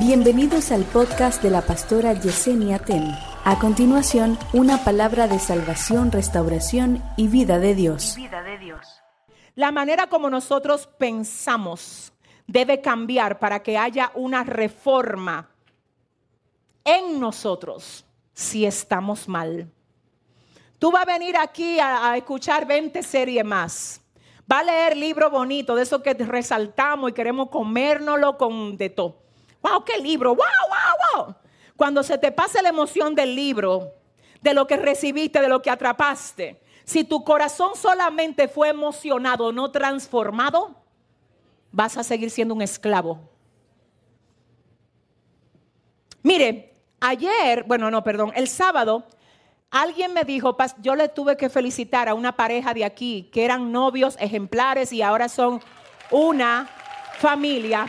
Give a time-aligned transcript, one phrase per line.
[0.00, 3.14] Bienvenidos al podcast de la pastora Yesenia Ten.
[3.44, 8.16] A continuación, una palabra de salvación, restauración y vida de Dios.
[9.56, 12.14] La manera como nosotros pensamos
[12.46, 15.50] debe cambiar para que haya una reforma
[16.82, 19.70] en nosotros si estamos mal.
[20.78, 24.00] Tú vas a venir aquí a, a escuchar 20 series más.
[24.50, 29.29] Va a leer libro bonito, de eso que resaltamos y queremos comérnoslo con de todo.
[29.62, 30.34] ¡Wow, qué libro!
[30.34, 31.34] ¡Wow, wow, wow!
[31.76, 33.94] Cuando se te pase la emoción del libro,
[34.40, 39.70] de lo que recibiste, de lo que atrapaste, si tu corazón solamente fue emocionado, no
[39.70, 40.74] transformado,
[41.70, 43.20] vas a seguir siendo un esclavo.
[46.22, 49.06] Mire, ayer, bueno, no, perdón, el sábado,
[49.70, 53.72] alguien me dijo, yo le tuve que felicitar a una pareja de aquí que eran
[53.72, 55.60] novios ejemplares y ahora son
[56.10, 56.68] una
[57.18, 57.88] familia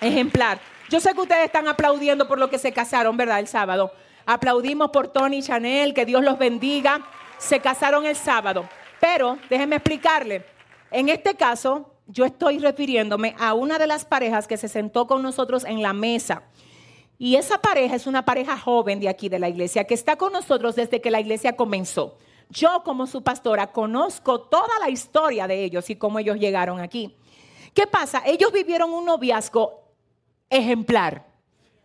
[0.00, 0.60] ejemplar.
[0.90, 3.40] Yo sé que ustedes están aplaudiendo por lo que se casaron, ¿verdad?
[3.40, 3.92] El sábado.
[4.26, 7.06] Aplaudimos por Tony y Chanel, que Dios los bendiga.
[7.38, 8.68] Se casaron el sábado.
[9.00, 10.44] Pero déjenme explicarle.
[10.90, 15.22] En este caso, yo estoy refiriéndome a una de las parejas que se sentó con
[15.22, 16.42] nosotros en la mesa.
[17.18, 20.32] Y esa pareja es una pareja joven de aquí de la iglesia que está con
[20.32, 22.18] nosotros desde que la iglesia comenzó.
[22.50, 27.14] Yo como su pastora conozco toda la historia de ellos y cómo ellos llegaron aquí.
[27.72, 28.22] ¿Qué pasa?
[28.26, 29.83] Ellos vivieron un noviazgo
[30.50, 31.26] ejemplar.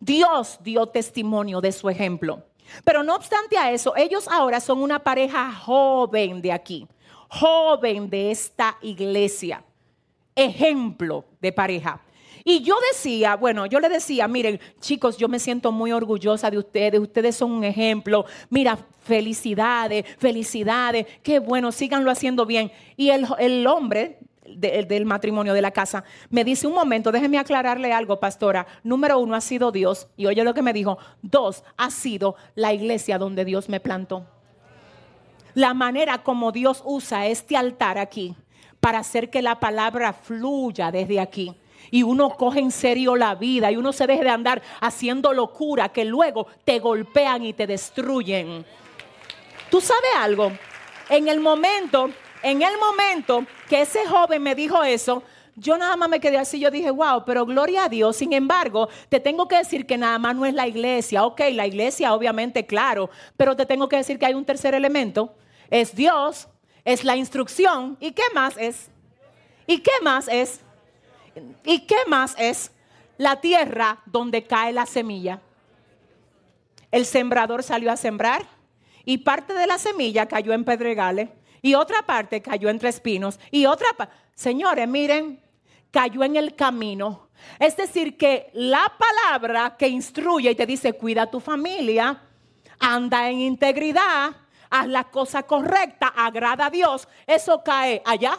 [0.00, 2.42] Dios dio testimonio de su ejemplo.
[2.84, 6.86] Pero no obstante a eso, ellos ahora son una pareja joven de aquí,
[7.28, 9.62] joven de esta iglesia,
[10.34, 12.00] ejemplo de pareja.
[12.44, 16.58] Y yo decía, bueno, yo le decía, miren, chicos, yo me siento muy orgullosa de
[16.58, 22.72] ustedes, ustedes son un ejemplo, mira, felicidades, felicidades, qué bueno, síganlo haciendo bien.
[22.96, 24.18] Y el, el hombre
[24.62, 28.66] del matrimonio de la casa, me dice un momento, déjeme aclararle algo, pastora.
[28.82, 30.98] Número uno ha sido Dios, y oye lo que me dijo.
[31.20, 34.24] Dos, ha sido la iglesia donde Dios me plantó.
[35.54, 38.34] La manera como Dios usa este altar aquí
[38.80, 41.54] para hacer que la palabra fluya desde aquí.
[41.90, 45.90] Y uno coge en serio la vida y uno se deje de andar haciendo locura
[45.90, 48.64] que luego te golpean y te destruyen.
[49.68, 50.52] ¿Tú sabes algo?
[51.10, 52.08] En el momento
[52.42, 55.22] en el momento que ese joven me dijo eso,
[55.56, 58.16] yo nada más me quedé así, yo dije, wow, pero gloria a Dios.
[58.16, 61.24] Sin embargo, te tengo que decir que nada más no es la iglesia.
[61.24, 65.34] Ok, la iglesia obviamente, claro, pero te tengo que decir que hay un tercer elemento.
[65.70, 66.48] Es Dios,
[66.84, 67.96] es la instrucción.
[67.98, 68.90] ¿Y qué más es?
[69.66, 70.60] ¿Y qué más es?
[71.64, 72.72] ¿Y qué más es?
[73.16, 75.40] La tierra donde cae la semilla.
[76.90, 78.44] El sembrador salió a sembrar
[79.06, 81.30] y parte de la semilla cayó en pedregales
[81.62, 85.40] y otra parte cayó entre espinos y otra parte, señores, miren,
[85.92, 87.28] cayó en el camino.
[87.58, 92.20] Es decir, que la palabra que instruye y te dice, cuida a tu familia,
[92.80, 94.32] anda en integridad,
[94.70, 98.38] haz la cosa correcta, agrada a Dios, eso cae allá.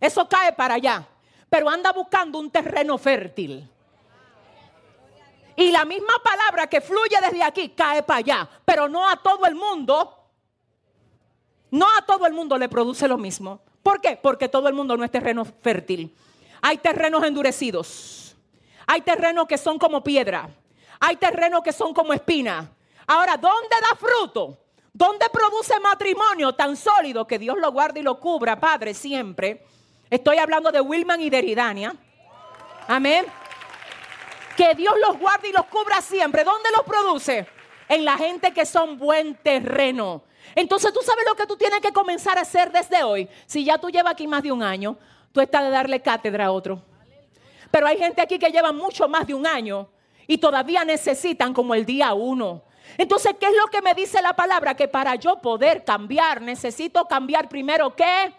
[0.00, 1.06] Eso cae para allá.
[1.48, 3.70] Pero anda buscando un terreno fértil.
[5.56, 8.48] Y la misma palabra que fluye desde aquí cae para allá.
[8.64, 10.23] Pero no a todo el mundo
[11.74, 13.60] no a todo el mundo le produce lo mismo.
[13.82, 14.16] ¿Por qué?
[14.16, 16.14] Porque todo el mundo no es terreno fértil.
[16.62, 18.36] Hay terrenos endurecidos.
[18.86, 20.48] Hay terrenos que son como piedra.
[21.00, 22.70] Hay terrenos que son como espina.
[23.08, 24.56] Ahora, ¿dónde da fruto?
[24.92, 29.66] ¿Dónde produce matrimonio tan sólido que Dios lo guarde y lo cubra, Padre, siempre?
[30.08, 31.96] Estoy hablando de Wilman y de Eridania.
[32.86, 33.26] Amén.
[34.56, 36.44] Que Dios los guarde y los cubra siempre.
[36.44, 37.48] ¿Dónde los produce?
[37.88, 40.22] En la gente que son buen terreno
[40.54, 43.28] entonces tú sabes lo que tú tienes que comenzar a hacer desde hoy.
[43.46, 44.96] Si ya tú llevas aquí más de un año,
[45.32, 46.82] tú estás de darle cátedra a otro.
[47.70, 49.88] Pero hay gente aquí que lleva mucho más de un año
[50.26, 52.62] y todavía necesitan como el día uno.
[52.96, 54.74] Entonces, ¿qué es lo que me dice la palabra?
[54.74, 58.32] Que para yo poder cambiar, necesito cambiar primero qué?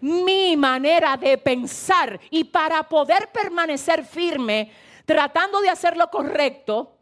[0.00, 2.18] Mi manera de pensar.
[2.30, 4.72] Y para poder permanecer firme,
[5.04, 6.93] tratando de hacer lo correcto,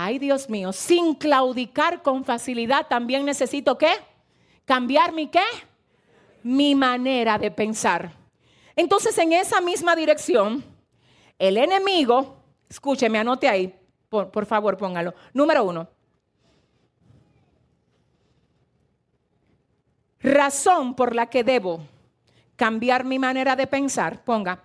[0.00, 3.90] Ay, Dios mío, sin claudicar con facilidad, también necesito qué?
[4.64, 5.42] Cambiar mi qué?
[6.44, 8.12] Mi manera de pensar.
[8.76, 10.62] Entonces, en esa misma dirección,
[11.36, 12.36] el enemigo,
[12.70, 13.74] escúcheme, anote ahí,
[14.08, 15.14] por, por favor, póngalo.
[15.32, 15.88] Número uno.
[20.20, 21.80] Razón por la que debo
[22.54, 24.62] cambiar mi manera de pensar, ponga,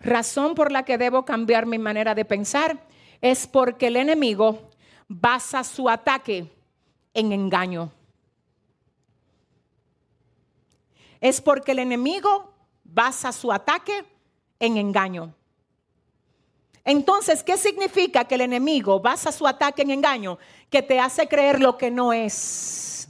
[0.00, 2.85] razón por la que debo cambiar mi manera de pensar
[3.20, 4.70] es porque el enemigo
[5.08, 6.50] basa su ataque
[7.14, 7.90] en engaño.
[11.20, 12.52] Es porque el enemigo
[12.84, 14.04] basa su ataque
[14.60, 15.34] en engaño.
[16.84, 20.38] Entonces, ¿qué significa que el enemigo basa su ataque en engaño?
[20.70, 23.08] Que te hace creer lo que no es.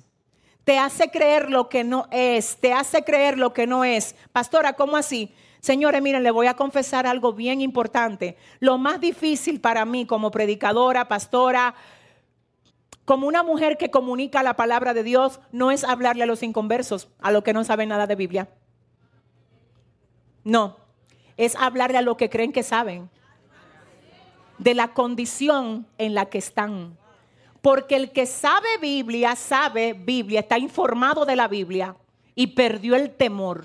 [0.64, 2.56] Te hace creer lo que no es.
[2.56, 4.16] Te hace creer lo que no es.
[4.32, 5.34] Pastora, ¿cómo así?
[5.60, 8.36] Señores, miren, le voy a confesar algo bien importante.
[8.60, 11.74] Lo más difícil para mí como predicadora, pastora,
[13.04, 17.08] como una mujer que comunica la palabra de Dios, no es hablarle a los inconversos,
[17.20, 18.48] a los que no saben nada de Biblia.
[20.44, 20.76] No,
[21.36, 23.10] es hablarle a los que creen que saben
[24.58, 26.96] de la condición en la que están.
[27.62, 31.96] Porque el que sabe Biblia, sabe Biblia, está informado de la Biblia
[32.34, 33.64] y perdió el temor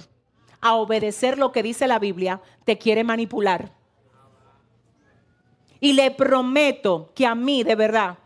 [0.61, 3.71] a obedecer lo que dice la Biblia, te quiere manipular.
[5.79, 8.17] Y le prometo que a mí, de verdad,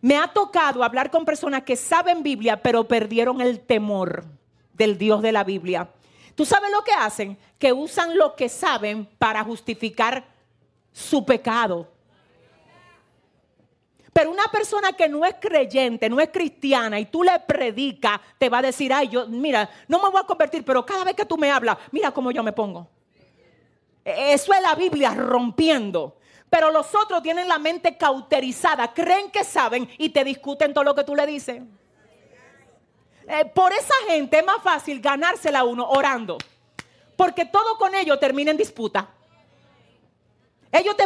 [0.00, 4.24] me ha tocado hablar con personas que saben Biblia, pero perdieron el temor
[4.74, 5.88] del Dios de la Biblia.
[6.34, 7.36] ¿Tú sabes lo que hacen?
[7.58, 10.24] Que usan lo que saben para justificar
[10.92, 11.88] su pecado.
[14.18, 18.48] Pero una persona que no es creyente, no es cristiana y tú le predicas, te
[18.48, 21.24] va a decir, ay, yo, mira, no me voy a convertir, pero cada vez que
[21.24, 22.88] tú me hablas, mira cómo yo me pongo.
[24.04, 26.16] E, eso es la Biblia rompiendo.
[26.50, 30.96] Pero los otros tienen la mente cauterizada, creen que saben y te discuten todo lo
[30.96, 31.62] que tú le dices.
[33.28, 36.38] Eh, por esa gente es más fácil ganársela uno orando.
[37.14, 39.10] Porque todo con ellos termina en disputa.
[40.70, 41.04] Ellos, te,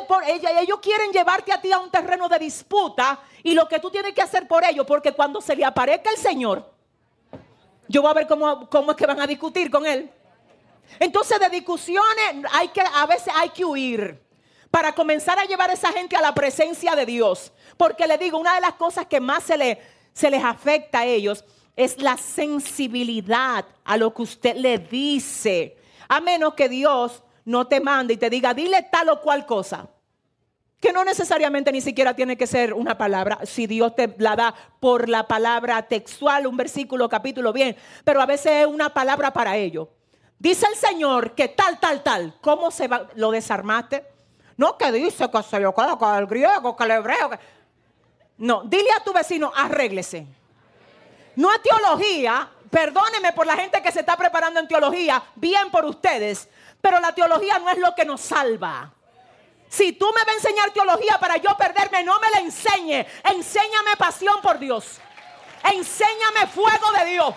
[0.60, 4.12] ellos quieren llevarte a ti a un terreno de disputa y lo que tú tienes
[4.12, 6.68] que hacer por ellos, porque cuando se le aparezca el Señor,
[7.88, 10.10] yo voy a ver cómo, cómo es que van a discutir con Él.
[10.98, 14.20] Entonces de discusiones hay que, a veces hay que huir
[14.70, 17.52] para comenzar a llevar a esa gente a la presencia de Dios.
[17.76, 19.80] Porque le digo, una de las cosas que más se, le,
[20.12, 21.44] se les afecta a ellos
[21.76, 25.76] es la sensibilidad a lo que usted le dice.
[26.08, 29.88] A menos que Dios no te mande y te diga, dile tal o cual cosa.
[30.80, 34.54] Que no necesariamente ni siquiera tiene que ser una palabra, si Dios te la da
[34.80, 39.56] por la palabra textual, un versículo, capítulo, bien, pero a veces es una palabra para
[39.56, 39.88] ello.
[40.38, 43.06] Dice el Señor que tal, tal, tal, ¿cómo se va?
[43.14, 44.04] ¿Lo desarmaste?
[44.56, 47.30] No, que dice que se yo, que el griego, que el hebreo.
[48.38, 50.26] No, dile a tu vecino, arréglese.
[51.36, 55.84] No es teología, perdóneme por la gente que se está preparando en teología, bien por
[55.84, 56.48] ustedes,
[56.80, 58.90] pero la teología no es lo que nos salva.
[59.68, 63.06] Si tú me vas a enseñar teología para yo perderme, no me la enseñe.
[63.24, 64.98] Enséñame pasión por Dios.
[65.64, 67.34] Enséñame fuego de Dios.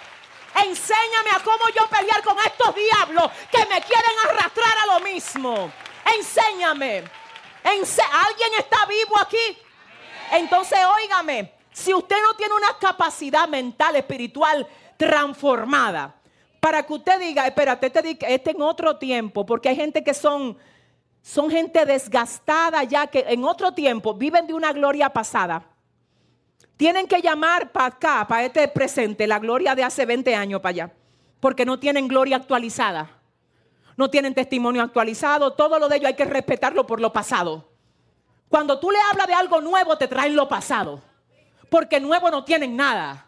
[0.55, 5.71] Enséñame a cómo yo pelear con estos diablos que me quieren arrastrar a lo mismo.
[6.17, 7.03] Enséñame.
[7.63, 9.57] ¿Alguien está vivo aquí?
[10.31, 14.65] Entonces, óigame, si usted no tiene una capacidad mental, espiritual
[14.97, 16.15] transformada,
[16.59, 20.57] para que usted diga, espérate, este, este en otro tiempo, porque hay gente que son,
[21.21, 25.63] son gente desgastada ya, que en otro tiempo viven de una gloria pasada.
[26.77, 30.71] Tienen que llamar para acá, para este presente, la gloria de hace 20 años para
[30.71, 30.93] allá,
[31.39, 33.09] porque no tienen gloria actualizada,
[33.95, 37.69] no tienen testimonio actualizado, todo lo de ellos hay que respetarlo por lo pasado.
[38.49, 41.01] Cuando tú le hablas de algo nuevo, te traen lo pasado,
[41.69, 43.25] porque nuevo no tienen nada.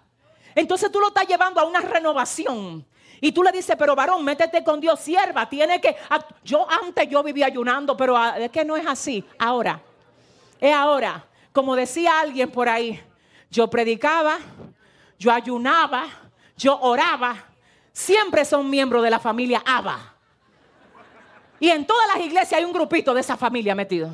[0.57, 2.83] Entonces tú lo estás llevando a una renovación.
[3.21, 5.95] Y tú le dices, pero varón, métete con Dios, sierva, tiene que...
[6.43, 9.23] Yo antes yo vivía ayunando, pero es que no es así.
[9.37, 9.79] Ahora,
[10.59, 11.23] es ahora.
[11.53, 12.99] Como decía alguien por ahí,
[13.51, 14.39] yo predicaba,
[15.19, 16.05] yo ayunaba,
[16.57, 17.35] yo oraba.
[17.93, 20.15] Siempre son miembros de la familia Abba.
[21.59, 24.09] Y en todas las iglesias hay un grupito de esa familia metido.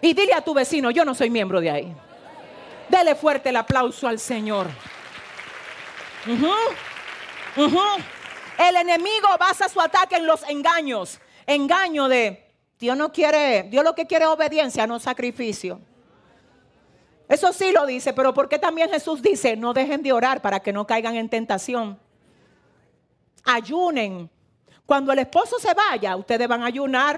[0.00, 1.94] Y dile a tu vecino, yo no soy miembro de ahí.
[2.88, 4.68] Dele fuerte el aplauso al Señor.
[8.58, 11.20] El enemigo basa su ataque en los engaños.
[11.46, 12.44] Engaño de
[12.78, 15.80] Dios no quiere, Dios lo que quiere es obediencia, no sacrificio.
[17.28, 20.60] Eso sí lo dice, pero ¿por qué también Jesús dice, no dejen de orar para
[20.60, 21.98] que no caigan en tentación?
[23.44, 24.30] Ayunen.
[24.86, 27.16] Cuando el esposo se vaya, ustedes van a ayunar.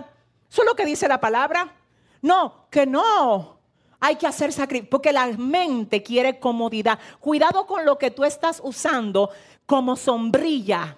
[0.49, 1.75] Eso es lo que dice la palabra.
[2.23, 3.56] No, que no.
[4.01, 6.99] Hay que hacer sacrificio, porque la mente quiere comodidad.
[7.21, 9.31] Cuidado con lo que tú estás usando
[9.65, 10.97] como sombrilla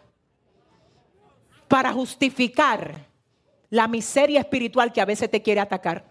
[1.68, 3.06] para justificar
[3.70, 6.04] la miseria espiritual que a veces te quiere atacar.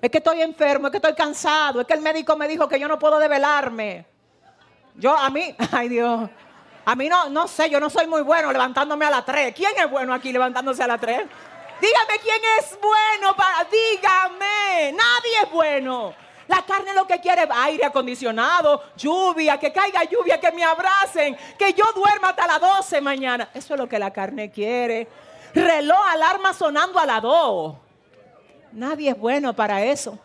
[0.00, 2.78] Es que estoy enfermo, es que estoy cansado, es que el médico me dijo que
[2.78, 4.04] yo no puedo develarme.
[4.96, 6.28] Yo a mí, ay Dios,
[6.84, 9.54] a mí no, no sé, yo no soy muy bueno levantándome a las tres.
[9.54, 11.22] ¿Quién es bueno aquí levantándose a las tres?
[11.82, 16.14] Dígame quién es bueno para, dígame, nadie es bueno.
[16.46, 21.36] La carne lo que quiere es aire acondicionado, lluvia, que caiga lluvia, que me abracen,
[21.58, 23.48] que yo duerma hasta las 12 mañana.
[23.52, 25.08] Eso es lo que la carne quiere.
[25.54, 27.74] Reloj, alarma sonando a las 2.
[28.74, 30.16] Nadie es bueno para eso.